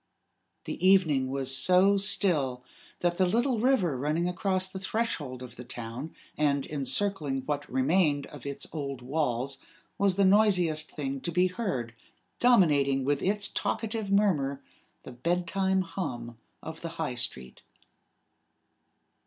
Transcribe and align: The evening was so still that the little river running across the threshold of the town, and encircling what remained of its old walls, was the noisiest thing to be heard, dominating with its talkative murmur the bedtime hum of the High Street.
The 0.63 0.83
evening 0.83 1.29
was 1.29 1.55
so 1.55 1.95
still 1.95 2.63
that 3.01 3.17
the 3.17 3.25
little 3.27 3.59
river 3.59 3.95
running 3.95 4.27
across 4.27 4.67
the 4.67 4.79
threshold 4.79 5.43
of 5.43 5.57
the 5.57 5.63
town, 5.63 6.15
and 6.39 6.65
encircling 6.65 7.41
what 7.45 7.71
remained 7.71 8.25
of 8.25 8.43
its 8.43 8.65
old 8.73 9.03
walls, 9.03 9.59
was 9.99 10.15
the 10.15 10.25
noisiest 10.25 10.89
thing 10.89 11.21
to 11.21 11.31
be 11.31 11.45
heard, 11.49 11.93
dominating 12.39 13.03
with 13.05 13.21
its 13.21 13.47
talkative 13.47 14.09
murmur 14.09 14.63
the 15.03 15.11
bedtime 15.11 15.81
hum 15.81 16.39
of 16.63 16.81
the 16.81 16.89
High 16.97 17.13
Street. 17.13 17.61